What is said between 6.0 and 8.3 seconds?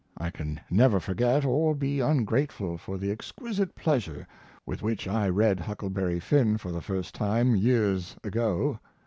Finn for the first time years